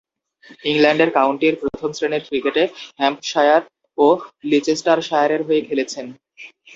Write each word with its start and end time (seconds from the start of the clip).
ইংল্যান্ডের 0.65 1.09
কাউন্টির 1.17 1.55
প্রথম-শ্রেণীর 1.61 2.23
ক্রিকেটে 2.27 2.63
হ্যাম্পশায়ার 2.99 3.61
ও 3.97 4.07
লিচেস্টারশায়ারের 4.49 5.41
হয়ে 5.47 5.61
খেলেছেন। 5.67 6.05